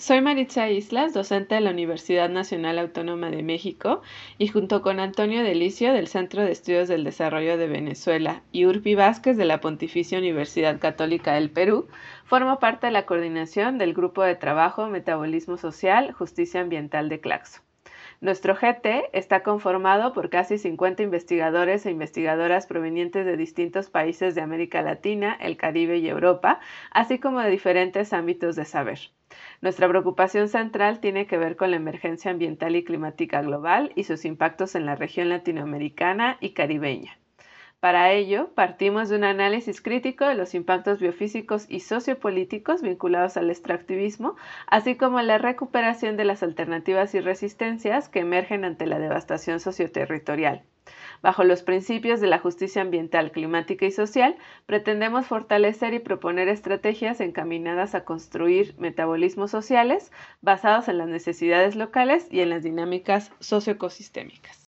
soy 0.00 0.22
Maritza 0.22 0.70
Islas, 0.70 1.12
docente 1.12 1.54
de 1.56 1.60
la 1.60 1.72
Universidad 1.72 2.30
Nacional 2.30 2.78
Autónoma 2.78 3.30
de 3.30 3.42
México 3.42 4.00
y 4.38 4.48
junto 4.48 4.80
con 4.80 4.98
Antonio 4.98 5.42
Delicio 5.42 5.92
del 5.92 6.08
Centro 6.08 6.42
de 6.42 6.52
Estudios 6.52 6.88
del 6.88 7.04
Desarrollo 7.04 7.58
de 7.58 7.68
Venezuela 7.68 8.42
y 8.50 8.64
Urpi 8.64 8.94
Vázquez 8.94 9.36
de 9.36 9.44
la 9.44 9.60
Pontificia 9.60 10.18
Universidad 10.18 10.80
Católica 10.80 11.34
del 11.34 11.50
Perú, 11.50 11.86
formo 12.24 12.58
parte 12.58 12.86
de 12.86 12.92
la 12.92 13.04
coordinación 13.04 13.76
del 13.76 13.92
Grupo 13.92 14.22
de 14.22 14.36
Trabajo 14.36 14.86
Metabolismo 14.86 15.58
Social, 15.58 16.12
Justicia 16.12 16.62
Ambiental 16.62 17.10
de 17.10 17.20
Claxo. 17.20 17.60
Nuestro 18.22 18.54
GT 18.54 19.08
está 19.14 19.42
conformado 19.42 20.12
por 20.12 20.28
casi 20.28 20.58
50 20.58 21.02
investigadores 21.02 21.86
e 21.86 21.90
investigadoras 21.90 22.66
provenientes 22.66 23.24
de 23.24 23.38
distintos 23.38 23.88
países 23.88 24.34
de 24.34 24.42
América 24.42 24.82
Latina, 24.82 25.38
el 25.40 25.56
Caribe 25.56 25.96
y 25.96 26.06
Europa, 26.06 26.60
así 26.90 27.18
como 27.18 27.40
de 27.40 27.48
diferentes 27.48 28.12
ámbitos 28.12 28.56
de 28.56 28.66
saber. 28.66 28.98
Nuestra 29.62 29.88
preocupación 29.88 30.48
central 30.48 31.00
tiene 31.00 31.26
que 31.26 31.38
ver 31.38 31.56
con 31.56 31.70
la 31.70 31.78
emergencia 31.78 32.30
ambiental 32.30 32.76
y 32.76 32.84
climática 32.84 33.40
global 33.40 33.90
y 33.94 34.04
sus 34.04 34.26
impactos 34.26 34.74
en 34.74 34.84
la 34.84 34.96
región 34.96 35.30
latinoamericana 35.30 36.36
y 36.40 36.50
caribeña. 36.50 37.19
Para 37.80 38.12
ello, 38.12 38.50
partimos 38.54 39.08
de 39.08 39.16
un 39.16 39.24
análisis 39.24 39.80
crítico 39.80 40.26
de 40.26 40.34
los 40.34 40.54
impactos 40.54 41.00
biofísicos 41.00 41.64
y 41.66 41.80
sociopolíticos 41.80 42.82
vinculados 42.82 43.38
al 43.38 43.48
extractivismo, 43.48 44.36
así 44.66 44.96
como 44.96 45.22
la 45.22 45.38
recuperación 45.38 46.18
de 46.18 46.26
las 46.26 46.42
alternativas 46.42 47.14
y 47.14 47.20
resistencias 47.20 48.10
que 48.10 48.20
emergen 48.20 48.66
ante 48.66 48.84
la 48.84 48.98
devastación 48.98 49.60
socioterritorial. 49.60 50.62
Bajo 51.22 51.42
los 51.44 51.62
principios 51.62 52.20
de 52.20 52.26
la 52.26 52.38
justicia 52.38 52.82
ambiental, 52.82 53.32
climática 53.32 53.86
y 53.86 53.90
social, 53.90 54.36
pretendemos 54.66 55.26
fortalecer 55.26 55.94
y 55.94 56.00
proponer 56.00 56.48
estrategias 56.48 57.20
encaminadas 57.20 57.94
a 57.94 58.04
construir 58.04 58.74
metabolismos 58.78 59.50
sociales 59.50 60.12
basados 60.42 60.88
en 60.88 60.98
las 60.98 61.08
necesidades 61.08 61.76
locales 61.76 62.26
y 62.30 62.40
en 62.40 62.50
las 62.50 62.62
dinámicas 62.62 63.32
socioecosistémicas. 63.40 64.58